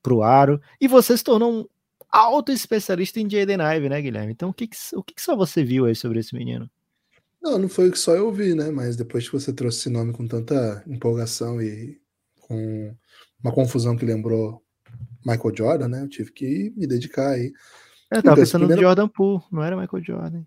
[0.02, 1.66] para o aro, e você se tornou um
[2.12, 4.32] alto especialista em Jaden Ive, né, Guilherme?
[4.32, 6.70] Então, o que, que o que, que, só você viu aí sobre esse menino?
[7.42, 8.70] Não, não foi o que só eu vi, né?
[8.70, 12.00] Mas depois que você trouxe esse nome com tanta empolgação e
[12.42, 12.96] com
[13.42, 14.62] uma confusão que lembrou
[15.26, 16.02] Michael Jordan, né?
[16.04, 17.54] Eu tive que me dedicar aí.
[18.12, 18.82] É, eu tava pensando primeira...
[18.82, 20.44] no Jordan Poole, não era Michael Jordan.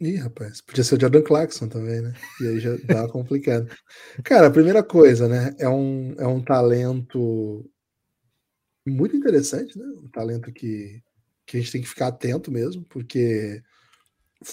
[0.00, 2.12] Ih, rapaz, podia ser o Jordan Clarkson também, né?
[2.40, 3.68] E aí já dá complicado.
[4.22, 5.54] Cara, a primeira coisa, né?
[5.58, 7.64] É um, é um talento
[8.90, 9.84] muito interessante, né?
[10.02, 11.02] Um talento que,
[11.46, 13.62] que a gente tem que ficar atento mesmo, porque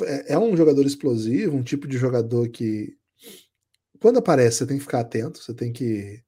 [0.04, 2.96] é, é um jogador explosivo, um tipo de jogador que
[4.00, 6.22] quando aparece você tem que ficar atento, você tem que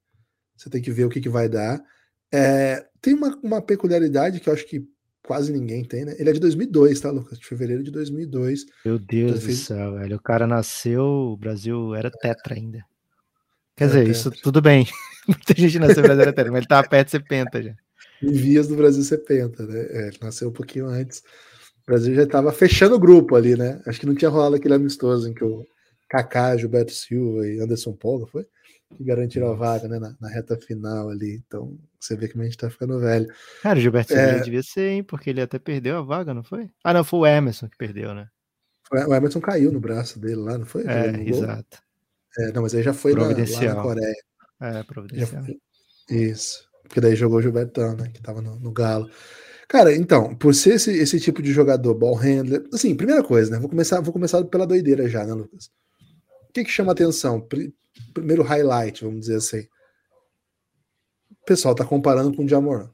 [0.55, 1.83] você tem que ver o que, que vai dar.
[2.31, 4.87] É, tem uma, uma peculiaridade que eu acho que
[5.23, 6.15] quase ninguém tem, né?
[6.19, 7.39] Ele é de 2002, tá, Lucas?
[7.39, 8.65] De fevereiro de 2002.
[8.85, 9.59] Meu Deus então, do fez...
[9.59, 10.15] céu, velho.
[10.17, 12.85] O cara nasceu, o Brasil era tetra ainda.
[13.75, 14.11] Quer era dizer, tetra.
[14.11, 14.87] isso tudo bem.
[15.27, 17.75] Muita gente nasceu Brasil era tetra, mas ele tava perto de ser penta já.
[18.23, 19.85] Em vias do Brasil ser penta, né?
[19.89, 21.19] É, ele nasceu um pouquinho antes.
[21.83, 23.81] O Brasil já estava fechando o grupo ali, né?
[23.85, 25.65] Acho que não tinha rolado aquele amistoso em que o
[26.09, 28.45] Kaká, Gilberto Silva e Anderson Polga foi
[28.93, 31.41] que garantiram a vaga né, na, na, reta final ali.
[31.45, 33.27] Então, você vê que a gente tá ficando velho.
[33.61, 34.29] Cara, o Gilberto é...
[34.29, 35.03] Silva devia ser, hein?
[35.03, 36.69] Porque ele até perdeu a vaga, não foi?
[36.83, 38.27] Ah, não, foi o Emerson que perdeu, né?
[38.91, 40.85] O Emerson caiu no braço dele lá, não foi?
[40.85, 41.79] É, exato.
[42.37, 44.15] É, não, mas aí já foi na, lá na Coreia.
[44.61, 45.43] É, providencial.
[46.09, 46.67] Isso.
[46.93, 48.11] Porque daí jogou o Gilbertão, né?
[48.13, 49.09] Que tava no, no Galo.
[49.67, 53.57] Cara, então, por ser esse, esse tipo de jogador, ball handler, assim, primeira coisa, né?
[53.57, 55.71] Vou começar, vou começar pela doideira já, né, Lucas?
[56.49, 57.43] O que que chama atenção?
[58.13, 59.61] Primeiro highlight, vamos dizer assim.
[61.31, 62.91] O pessoal tá comparando com o Jamoran.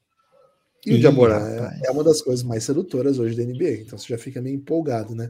[0.86, 4.00] E Ih, o Jamoran é, é, uma das coisas mais sedutoras hoje da NBA, então
[4.00, 5.30] você já fica meio empolgado, né?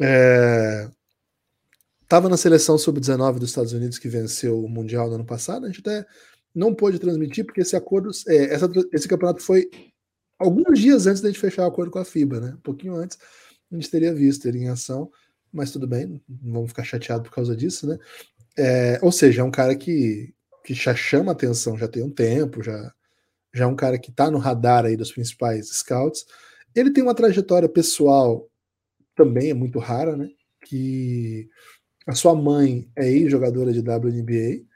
[0.00, 0.88] É...
[2.08, 5.68] Tava na seleção sub-19 dos Estados Unidos que venceu o Mundial no ano passado, a
[5.68, 6.06] gente até
[6.58, 9.70] não pôde transmitir porque esse acordo, é, essa, esse campeonato foi
[10.36, 12.54] alguns dias antes da gente fechar o acordo com a FIBA, né?
[12.56, 13.16] Um pouquinho antes,
[13.70, 15.10] a gente teria visto ele em ação,
[15.52, 17.96] mas tudo bem, não vamos ficar chateados por causa disso, né?
[18.56, 22.60] É, ou seja, é um cara que, que já chama atenção, já tem um tempo,
[22.60, 22.92] já,
[23.54, 26.26] já é um cara que está no radar aí dos principais scouts.
[26.74, 28.50] Ele tem uma trajetória pessoal
[29.14, 30.28] também é muito rara, né?
[30.64, 31.48] Que
[32.06, 34.67] a sua mãe é ex-jogadora de WNBA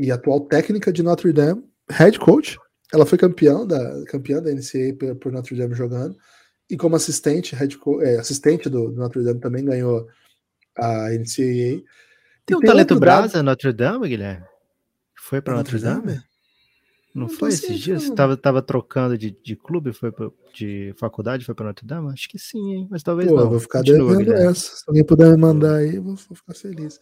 [0.00, 2.58] e atual técnica de Notre Dame, head coach
[2.92, 6.16] ela foi campeã da, campeã da NCAA por, por Notre Dame jogando,
[6.68, 10.08] e como assistente, head co, é, assistente do, do, Notre Dame também ganhou
[10.76, 11.82] a NCAA.
[12.46, 13.44] Tem um talento brasa dado...
[13.44, 14.44] Notre Dame, Guilherme?
[15.16, 16.06] Foi para Notre, Notre Dame?
[16.06, 16.30] Dame?
[17.14, 18.04] Não, não foi esses dias?
[18.04, 22.12] Você tava, tava trocando de, de clube, foi pra, de faculdade, foi para Notre Dame?
[22.12, 22.88] Acho que sim, hein?
[22.90, 23.50] Mas talvez Pô, não.
[23.50, 24.76] Vou ficar Continua, devendo essa.
[24.76, 27.00] Se alguém puder me mandar aí, vou, vou ficar feliz.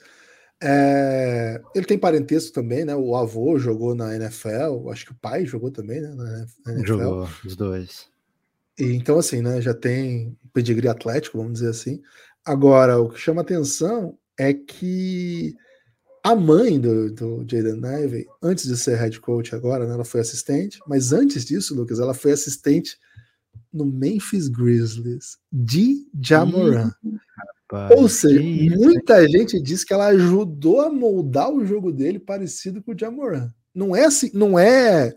[0.61, 2.94] É, ele tem parentesco também, né?
[2.94, 6.14] O avô jogou na NFL, acho que o pai jogou também, né?
[6.64, 6.87] Na NFL.
[6.87, 8.07] Jogou, os dois.
[8.79, 9.61] E, então, assim, né?
[9.61, 12.03] Já tem pedigree atlético, vamos dizer assim.
[12.44, 15.55] Agora, o que chama atenção é que
[16.25, 20.21] a mãe do, do Jaden Ivey, antes de ser head coach agora, né, ela foi
[20.21, 22.99] assistente, mas antes disso, Lucas, ela foi assistente
[23.73, 26.90] no Memphis Grizzlies de Jamoran.
[27.70, 28.40] Rapaz, Ou seja,
[28.76, 33.50] muita gente diz que ela ajudou a moldar o jogo dele parecido com o Jamoran.
[33.74, 35.14] Não é assim, não é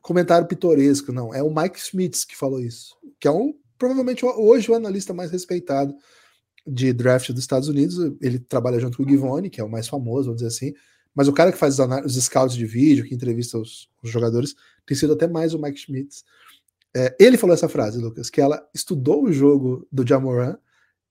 [0.00, 1.34] comentário pitoresco, não.
[1.34, 5.30] É o Mike Smith que falou isso, que é um provavelmente hoje o analista mais
[5.30, 5.94] respeitado
[6.66, 7.96] de draft dos Estados Unidos.
[8.20, 10.72] Ele trabalha junto com o Givone, que é o mais famoso, vamos dizer assim.
[11.14, 14.54] Mas o cara que faz os, os scouts de vídeo, que entrevista os, os, jogadores,
[14.86, 16.24] tem sido até mais o Mike Schmitz.
[16.94, 20.56] É, ele falou essa frase, Lucas, que ela estudou o jogo do Jamoran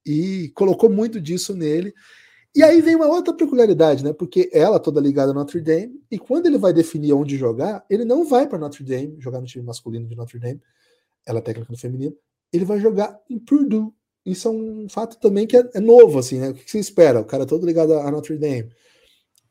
[0.10, 1.94] e colocou muito disso nele.
[2.56, 4.12] E aí vem uma outra peculiaridade, né?
[4.12, 8.04] Porque ela toda ligada a Notre Dame, e quando ele vai definir onde jogar, ele
[8.04, 10.60] não vai para Notre Dame, jogar no time masculino de Notre Dame,
[11.28, 12.16] ela é técnica no feminino,
[12.52, 13.92] ele vai jogar em Purdue.
[14.26, 16.50] Isso é um fato também que é, é novo, assim, né?
[16.50, 17.20] O que você espera?
[17.20, 18.70] O cara todo ligado a Notre Dame.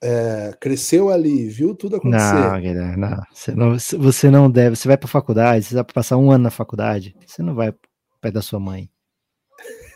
[0.03, 2.35] É, cresceu ali, viu tudo acontecer.
[2.35, 3.23] Não, Guilherme, não.
[3.33, 4.75] Você não, você não deve.
[4.75, 7.73] Você vai para faculdade, você vai passar um ano na faculdade, você não vai
[8.21, 8.91] perto da sua mãe.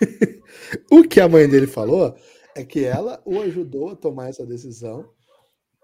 [0.91, 2.17] o que a mãe dele falou
[2.55, 5.09] é que ela o ajudou a tomar essa decisão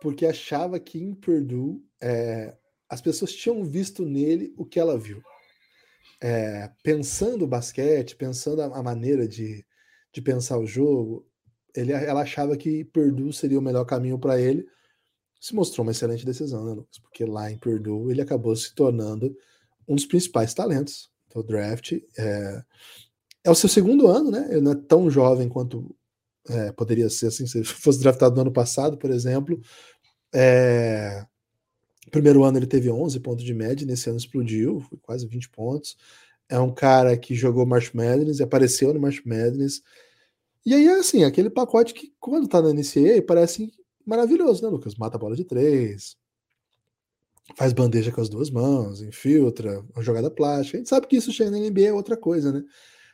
[0.00, 2.56] porque achava que em Purdue é,
[2.88, 5.20] as pessoas tinham visto nele o que ela viu.
[6.20, 9.64] É, pensando o basquete, pensando a, maneira de,
[10.12, 11.26] de pensar o jogo,
[11.74, 14.66] ele, ela achava que Purdue seria o melhor caminho para ele.
[15.40, 16.98] Se mostrou uma excelente decisão, né, Lucas?
[16.98, 19.36] Porque lá em Purdue ele acabou se tornando
[19.86, 21.92] um dos principais talentos do draft.
[22.16, 22.62] É,
[23.44, 24.48] é o seu segundo ano, né?
[24.50, 25.94] Ele não é tão jovem quanto
[26.48, 29.60] é, poderia ser assim, se fosse draftado no ano passado, por exemplo.
[30.34, 31.24] É,
[32.10, 35.96] primeiro ano ele teve 11 pontos de média, nesse ano explodiu, foi quase 20 pontos.
[36.48, 39.82] É um cara que jogou March Madness, apareceu no March Madness.
[40.64, 43.72] E aí é assim, aquele pacote que quando tá na NCAA parece
[44.04, 44.94] maravilhoso, né, Lucas?
[44.94, 46.16] Mata a bola de três,
[47.56, 50.78] faz bandeja com as duas mãos, infiltra, uma jogada plástica.
[50.78, 52.64] A gente sabe que isso chega na NBA é outra coisa, né?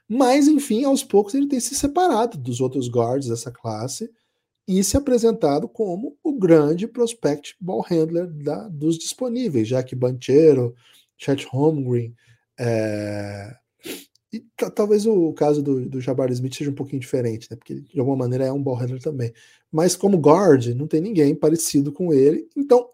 [0.09, 4.11] Mas, enfim, aos poucos ele tem se separado dos outros guards dessa classe
[4.67, 10.75] e se apresentado como o grande prospect ball handler da, dos disponíveis, já que Banchero,
[11.17, 12.15] Chet Holmgren,
[12.59, 13.55] é...
[14.33, 17.57] e talvez o caso do, do Jabbar Smith seja um pouquinho diferente, né?
[17.57, 19.33] porque de alguma maneira é um ball handler também.
[19.71, 22.49] Mas como guard, não tem ninguém parecido com ele.
[22.57, 22.89] Então,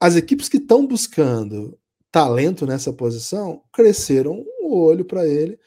[0.00, 1.78] as equipes que estão buscando
[2.10, 5.58] talento nessa posição, cresceram o olho para ele,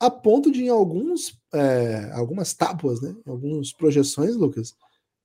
[0.00, 4.74] a ponto de em alguns, é, algumas tábuas, né, algumas projeções, Lucas,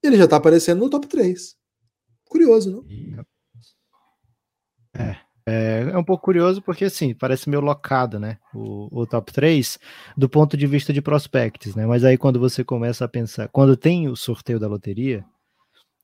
[0.03, 1.55] ele já está aparecendo no top 3.
[2.27, 3.25] Curioso, não?
[4.93, 8.37] É, é, é, um pouco curioso porque, assim, parece meio locado, né?
[8.53, 9.79] O, o, top 3
[10.17, 11.85] do ponto de vista de prospects, né?
[11.85, 15.23] Mas aí quando você começa a pensar, quando tem o sorteio da loteria,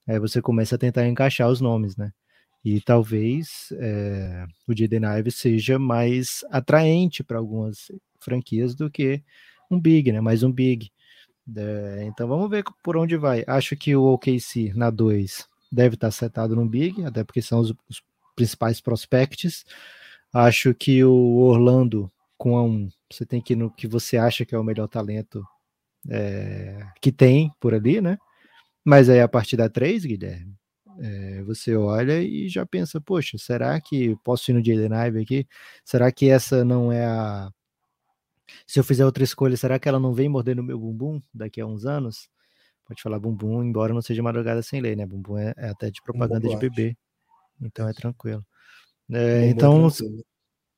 [0.08, 2.12] aí você começa a tentar encaixar os nomes, né?
[2.64, 7.88] E talvez é, o Jaden Ives seja mais atraente para algumas
[8.22, 9.24] franquias do que
[9.70, 10.22] um Big, né?
[10.22, 10.92] Mais um Big.
[11.56, 13.44] É, então vamos ver por onde vai.
[13.48, 17.74] Acho que o OKC na 2 deve estar setado no Big, até porque são os,
[17.90, 18.02] os
[18.36, 19.66] principais prospects.
[20.34, 24.46] Acho que o Orlando com a um, você tem que ir no que você acha
[24.46, 25.46] que é o melhor talento
[26.10, 28.18] é, que tem por ali, né?
[28.84, 30.56] Mas aí a partir da 3, Guilherme,
[31.00, 35.48] é, você olha e já pensa, poxa, será que posso ir no Jaden Ive aqui?
[35.86, 37.52] Será que essa não é a.
[38.66, 41.62] Se eu fizer outra escolha, será que ela não vem morder no meu bumbum daqui
[41.62, 42.30] a uns anos?
[42.86, 45.06] Pode falar bumbum, embora não seja madrugada sem lei, né?
[45.06, 46.98] Bumbum é, é até de propaganda de bebê.
[47.62, 48.46] Então é tranquilo.
[49.12, 49.88] É, então.
[49.88, 50.26] É tranquilo.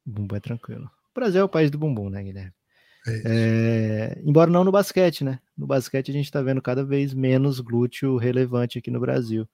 [0.06, 0.86] Bumbum é tranquilo.
[0.86, 2.54] O Brasil é o país do bumbum, né, Guilherme?
[3.06, 5.40] É, embora não no basquete, né?
[5.58, 9.48] No basquete a gente está vendo cada vez menos glúteo relevante aqui no Brasil.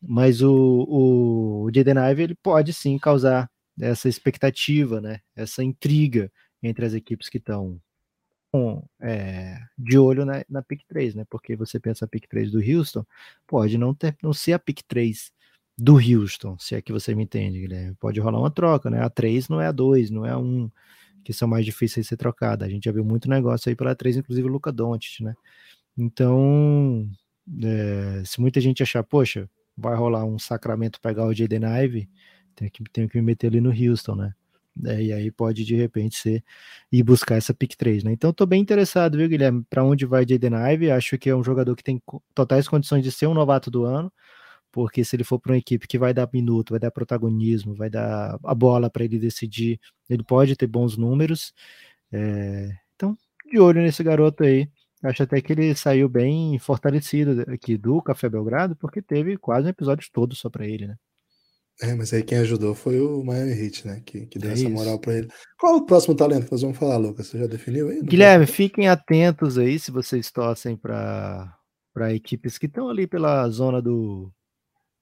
[0.00, 0.52] Mas o,
[0.88, 5.20] o, o Jaden Ive, ele pode sim causar essa expectativa, né?
[5.34, 6.30] Essa intriga
[6.62, 7.80] entre as equipes que estão
[9.00, 11.24] é, de olho na, na pick 3, né?
[11.30, 13.04] Porque você pensa a pick 3 do Houston,
[13.46, 15.32] pode não, ter, não ser a pick 3
[15.78, 17.94] do Houston, se é que você me entende, Guilherme.
[17.94, 19.02] Pode rolar uma troca, né?
[19.02, 20.70] A 3 não é a 2, não é a 1,
[21.24, 22.64] que são mais difíceis de ser trocada.
[22.66, 25.34] A gente já viu muito negócio aí pela 3, inclusive o Luca Doncic, né?
[25.96, 27.08] Então,
[27.62, 32.10] é, se muita gente achar, poxa, vai rolar um sacramento pegar o Jaden Ive,
[32.54, 34.34] tem que, tem que me meter ali no Houston, né?
[34.86, 36.44] É, e aí pode de repente ser
[36.90, 38.12] e buscar essa pick 3, né?
[38.12, 39.64] Então tô bem interessado, viu, Guilherme?
[39.68, 40.90] Para onde vai Jaden Ive?
[40.90, 42.02] Acho que é um jogador que tem
[42.34, 44.12] totais condições de ser um novato do ano,
[44.72, 47.90] porque se ele for para uma equipe que vai dar minuto, vai dar protagonismo, vai
[47.90, 51.54] dar a bola para ele decidir, ele pode ter bons números.
[52.12, 52.70] É...
[52.96, 53.16] Então,
[53.50, 54.68] de olho nesse garoto aí.
[55.02, 59.70] Acho até que ele saiu bem fortalecido aqui do Café Belgrado, porque teve quase um
[59.70, 60.96] episódio todo só para ele, né?
[61.82, 64.02] É, mas aí quem ajudou foi o Miami Heat, né?
[64.04, 64.70] Que, que deu é essa isso.
[64.70, 65.28] moral para ele.
[65.58, 67.28] Qual o próximo talento que nós vamos falar, Lucas?
[67.28, 68.02] Você já definiu aí?
[68.02, 71.58] Guilherme, fiquem atentos aí se vocês torcem para
[72.14, 74.30] equipes que estão ali pela zona do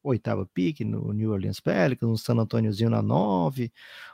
[0.02, 3.72] oitava pick no New Orleans Pelicans, um San Antoniozinho na 9,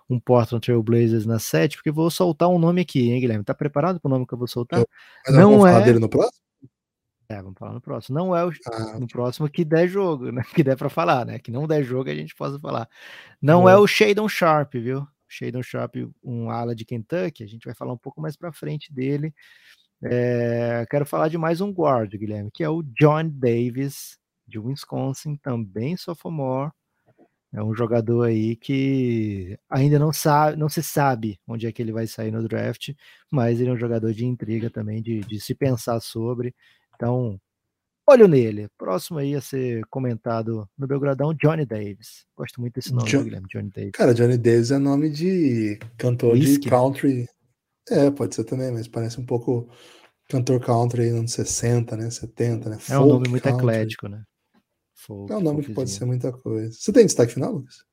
[0.09, 3.45] um Portland Trail Blazers na 7, porque vou soltar um nome aqui, hein, Guilherme?
[3.45, 4.81] Tá preparado para o nome que eu vou soltar?
[4.81, 4.87] Eu,
[5.33, 5.73] não vamos é...
[5.73, 6.44] falar dele no próximo?
[7.29, 8.19] É, vamos falar no próximo.
[8.19, 10.43] Não é o ah, no próximo que der jogo, né?
[10.55, 11.39] Que der para falar, né?
[11.39, 12.89] Que não der jogo a gente possa falar.
[13.41, 15.07] Não é o Shadon Sharp, viu?
[15.29, 18.93] Shadon Sharp, um ala de Kentucky, a gente vai falar um pouco mais para frente
[18.93, 19.35] dele.
[20.03, 25.37] É, quero falar de mais um guard, Guilherme, que é o John Davis, de Wisconsin,
[25.37, 26.71] também sophomore.
[27.53, 31.93] É um jogador aí que ainda não sabe, não se sabe onde é que ele
[31.93, 32.93] vai sair no draft,
[33.31, 36.53] mas ele é um jogador de intriga também, de, de se pensar sobre.
[36.95, 37.41] Então,
[38.07, 38.69] olho nele.
[38.77, 42.27] Próximo aí a ser comentado no Belgradão, Johnny Davis.
[42.37, 43.25] Gosto muito desse nome, John...
[43.25, 43.93] Guilherme, Johnny Davis.
[43.93, 46.61] Cara, Johnny Davis é nome de cantor Whisky.
[46.61, 47.29] de country.
[47.91, 49.69] É, pode ser também, mas parece um pouco
[50.29, 52.11] cantor country nos anos 60, né?
[52.11, 52.79] 70, né?
[52.89, 53.59] É um nome muito country.
[53.59, 54.23] eclético, né?
[54.95, 56.73] Folk, é um nome que pode ser muita coisa.
[56.73, 57.85] Você tem destaque final, Lucas?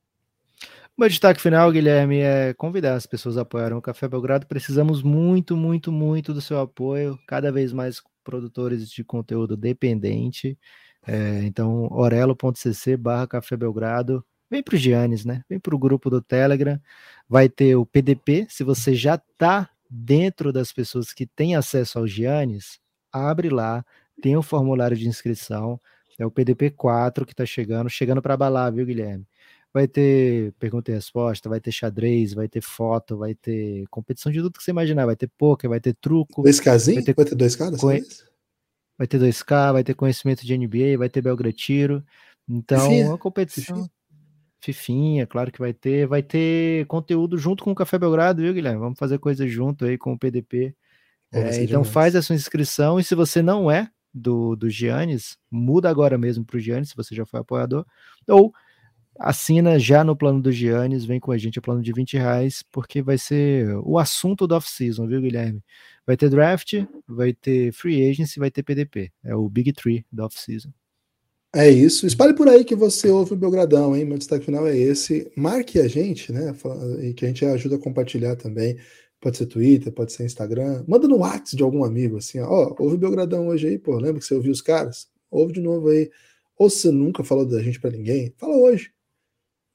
[0.97, 4.45] Meu destaque final, Guilherme, é convidar as pessoas a apoiarem o Café Belgrado.
[4.45, 7.17] Precisamos muito, muito, muito do seu apoio.
[7.27, 10.57] Cada vez mais produtores de conteúdo dependente.
[11.05, 14.23] É, então, orelo.cc barra Café Belgrado.
[14.49, 15.43] Vem para o Giannis, né?
[15.49, 16.79] Vem para o grupo do Telegram.
[17.27, 18.45] Vai ter o PDP.
[18.49, 22.79] Se você já está dentro das pessoas que têm acesso ao Giannis,
[23.11, 23.85] abre lá,
[24.21, 25.79] tem o formulário de inscrição.
[26.19, 29.25] É o PDP 4 que está chegando, chegando para abalar, viu, Guilherme?
[29.73, 34.39] Vai ter pergunta e resposta, vai ter xadrez, vai ter foto, vai ter competição de
[34.39, 36.43] tudo que você imaginar, vai ter poker, vai ter truco.
[36.43, 36.97] Dois casinhos?
[36.97, 37.79] Vai ter, vai ter dois caras?
[39.01, 42.05] Vai ter 2K, vai ter conhecimento de NBA, vai ter Belgratiro.
[42.47, 43.07] Então, Fifinha.
[43.07, 43.77] uma competição.
[43.77, 43.91] Fifinha.
[44.59, 46.05] Fifinha, claro que vai ter.
[46.05, 48.79] Vai ter conteúdo junto com o Café Belgrado, viu, Guilherme?
[48.79, 50.75] Vamos fazer coisa junto aí com o PDP.
[51.33, 51.87] É, então demais.
[51.87, 56.45] faz a sua inscrição e se você não é do, do Giannis, muda agora mesmo
[56.45, 57.85] para o Giannis, se você já foi apoiador,
[58.27, 58.53] ou
[59.21, 62.63] assina já no plano do Giannis, vem com a gente o plano de 20 reais,
[62.71, 65.63] porque vai ser o assunto do off-season, viu, Guilherme?
[66.05, 66.73] Vai ter draft,
[67.07, 69.11] vai ter free agency, vai ter PDP.
[69.23, 70.71] É o Big Three do off-season.
[71.53, 72.07] É isso.
[72.07, 74.05] Espalhe por aí que você ouve o Belgradão, hein?
[74.05, 75.29] Meu destaque final é esse.
[75.35, 76.55] Marque a gente, né?
[77.01, 78.77] E que a gente ajuda a compartilhar também.
[79.19, 80.83] Pode ser Twitter, pode ser Instagram.
[80.87, 82.73] Manda no WhatsApp de algum amigo, assim, ó.
[82.79, 83.97] ouve o Belgradão hoje aí, pô.
[83.97, 85.09] Lembra que você ouviu os caras?
[85.29, 86.09] Ouve de novo aí.
[86.57, 88.91] Ou se nunca falou da gente para ninguém, fala hoje.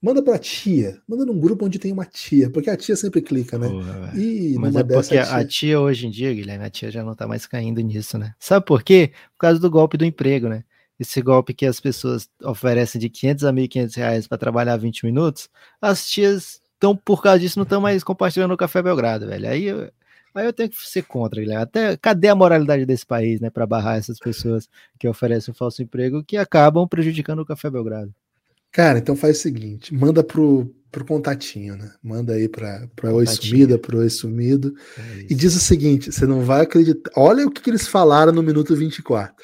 [0.01, 1.01] Manda pra tia.
[1.09, 3.69] Manda num grupo onde tem uma tia, porque a tia sempre clica, né?
[3.69, 5.37] Porra, e Mas é porque a tia...
[5.37, 5.81] a tia...
[5.81, 8.35] hoje em dia, Guilherme, a tia já não tá mais caindo nisso, né?
[8.39, 9.13] Sabe por quê?
[9.33, 10.65] Por causa do golpe do emprego, né?
[10.99, 15.49] esse golpe que as pessoas oferecem de 500 a 1.500 reais para trabalhar 20 minutos,
[15.81, 19.49] as tias estão, por causa disso, não estão mais compartilhando o Café Belgrado, velho.
[19.49, 19.91] Aí eu,
[20.35, 21.63] aí eu tenho que ser contra, Guilherme.
[21.63, 24.69] Até cadê a moralidade desse país, né, para barrar essas pessoas
[24.99, 28.15] que oferecem um falso emprego que acabam prejudicando o Café Belgrado?
[28.77, 31.95] Cara, então faz o seguinte, manda pro, pro contatinho, né?
[32.03, 36.27] Manda aí para para Oi Sumida, pro Oi Sumido, é e diz o seguinte, você
[36.27, 37.11] não vai acreditar.
[37.17, 39.35] Olha o que, que eles falaram no minuto 24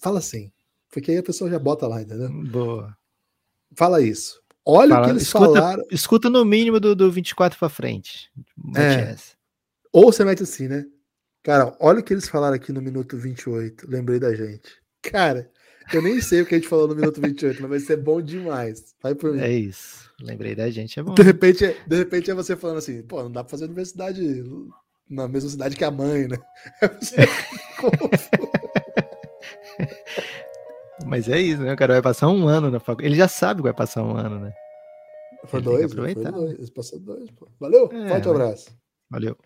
[0.00, 0.50] Fala assim.
[0.90, 2.30] Porque aí a pessoa já bota lá, entendeu?
[2.50, 2.96] Boa.
[3.76, 4.40] Fala isso.
[4.64, 5.84] Olha Fala, o que eles escuta, falaram.
[5.90, 8.30] Escuta no mínimo do, do 24 para frente.
[8.74, 9.14] É.
[9.92, 10.86] Ou você mete assim, né?
[11.42, 13.86] Cara, olha o que eles falaram aqui no minuto 28.
[13.90, 14.80] Lembrei da gente.
[15.02, 15.50] Cara,
[15.92, 18.20] eu nem sei o que a gente falou no minuto 28, mas vai ser bom
[18.20, 18.94] demais.
[19.02, 19.40] Vai por mim.
[19.40, 20.10] É isso.
[20.20, 21.14] Lembrei da gente, é bom.
[21.14, 24.44] De repente, é, de repente é você falando assim, pô, não dá pra fazer universidade
[25.08, 26.38] na mesma cidade que a mãe, né?
[26.82, 27.16] É você...
[31.06, 31.72] Mas é isso, né?
[31.72, 33.08] O cara vai passar um ano na faculdade.
[33.08, 34.52] Ele já sabe que vai passar um ano, né?
[35.46, 36.70] Foi dois, foi dois.
[36.70, 37.48] Passou dois, pô.
[37.58, 38.70] Valeu, é, forte abraço.
[39.10, 39.36] Valeu.